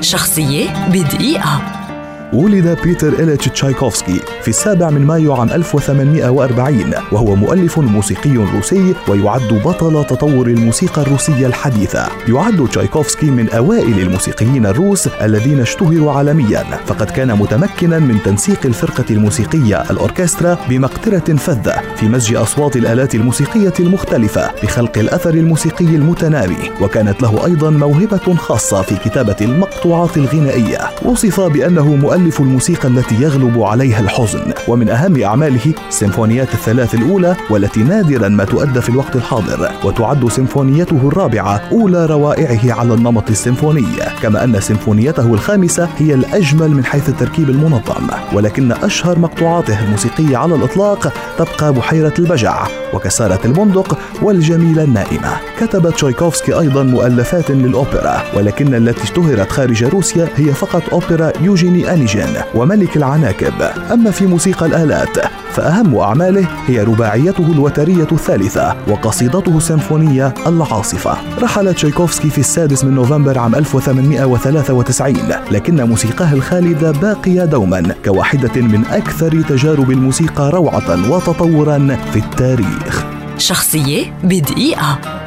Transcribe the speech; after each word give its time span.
شخصية 0.00 0.88
بدقيقة. 0.88 1.79
ولد 2.32 2.78
بيتر 2.84 3.08
إليتش 3.08 3.48
تشايكوفسكي 3.48 4.20
في 4.42 4.48
السابع 4.48 4.90
من 4.90 5.06
مايو 5.06 5.32
عام 5.34 5.50
1840 5.50 6.92
وهو 7.12 7.34
مؤلف 7.36 7.78
موسيقي 7.78 8.36
روسي 8.36 8.94
ويعد 9.08 9.62
بطل 9.64 10.04
تطور 10.04 10.46
الموسيقى 10.46 11.02
الروسية 11.02 11.46
الحديثة. 11.46 12.08
يعد 12.28 12.68
تشايكوفسكي 12.68 13.30
من 13.30 13.50
أوائل 13.50 14.00
الموسيقيين 14.00 14.66
الروس 14.66 15.06
الذين 15.06 15.60
اشتهروا 15.60 16.12
عالميا. 16.12 16.62
فقد 16.86 17.10
كان 17.10 17.38
متمكنا 17.38 17.98
من 17.98 18.22
تنسيق 18.24 18.66
الفرقة 18.66 19.04
الموسيقية 19.10 19.90
الأوركسترا 19.90 20.58
بمقدرة 20.68 21.36
فذة 21.36 21.82
في 21.96 22.08
مزج 22.08 22.34
أصوات 22.34 22.76
الآلات 22.76 23.14
الموسيقية 23.14 23.74
المختلفة 23.80 24.50
لخلق 24.62 24.98
الأثر 24.98 25.34
الموسيقي 25.34 25.84
المتنامي 25.84 26.70
وكانت 26.80 27.22
له 27.22 27.46
أيضا 27.46 27.70
موهبة 27.70 28.34
خاصة 28.34 28.82
في 28.82 28.96
كتابة 28.96 29.36
المقطوعات 29.40 30.16
الغنائية. 30.16 30.78
وصف 31.02 31.40
بأنه 31.40 31.96
مؤلف 31.96 32.19
يؤلف 32.20 32.40
الموسيقى 32.40 32.88
التي 32.88 33.14
يغلب 33.14 33.62
عليها 33.62 34.00
الحزن 34.00 34.52
ومن 34.68 34.88
أهم 34.88 35.22
أعماله 35.22 35.74
سيمفونيات 35.90 36.54
الثلاث 36.54 36.94
الأولى 36.94 37.36
والتي 37.50 37.82
نادرا 37.82 38.28
ما 38.28 38.44
تؤدى 38.44 38.80
في 38.80 38.88
الوقت 38.88 39.16
الحاضر 39.16 39.70
وتعد 39.84 40.28
سيمفونيته 40.28 41.08
الرابعة 41.08 41.62
أولى 41.72 42.06
روائعه 42.06 42.80
على 42.80 42.94
النمط 42.94 43.30
السيمفوني 43.30 43.86
كما 44.22 44.44
أن 44.44 44.60
سيمفونيته 44.60 45.34
الخامسة 45.34 45.88
هي 45.98 46.14
الأجمل 46.14 46.70
من 46.70 46.84
حيث 46.84 47.08
التركيب 47.08 47.50
المنظم 47.50 48.08
ولكن 48.32 48.72
أشهر 48.72 49.18
مقطوعاته 49.18 49.84
الموسيقية 49.84 50.36
على 50.36 50.54
الإطلاق 50.54 51.12
تبقى 51.38 51.72
بحيرة 51.72 52.14
البجع 52.18 52.66
وكسارة 52.94 53.40
البندق 53.44 53.98
والجميلة 54.22 54.84
النائمة. 54.84 55.36
كتب 55.60 55.90
تشايكوفسكي 55.90 56.58
أيضا 56.60 56.82
مؤلفات 56.82 57.50
للأوبرا 57.50 58.22
ولكن 58.36 58.74
التي 58.74 59.02
اشتهرت 59.02 59.50
خارج 59.52 59.84
روسيا 59.84 60.28
هي 60.36 60.52
فقط 60.52 60.82
أوبرا 60.92 61.32
يوجيني 61.40 61.94
أنيجين 62.14 62.42
وملك 62.54 62.96
العناكب. 62.96 63.52
أما 63.92 64.10
في 64.10 64.26
موسيقى 64.26 64.66
الآلات 64.66 65.18
فأهم 65.52 65.96
أعماله 65.96 66.46
هي 66.66 66.82
رباعيته 66.82 67.46
الوترية 67.46 68.08
الثالثة 68.12 68.76
وقصيدته 68.88 69.56
السيمفونية 69.56 70.34
العاصفة. 70.46 71.16
رحل 71.42 71.74
تشايكوفسكي 71.74 72.30
في 72.30 72.38
السادس 72.38 72.84
من 72.84 72.94
نوفمبر 72.94 73.38
عام 73.38 73.54
1893 73.54 75.16
لكن 75.50 75.82
موسيقاه 75.82 76.32
الخالدة 76.32 76.90
باقية 76.90 77.44
دوما 77.44 77.94
كواحدة 78.04 78.60
من 78.62 78.84
أكثر 78.84 79.42
تجارب 79.48 79.90
الموسيقى 79.90 80.50
روعة 80.50 81.10
وتطورا 81.10 81.96
في 82.12 82.18
التاريخ. 82.18 83.04
شخصية 83.38 84.12
بدقيقة. 84.24 85.19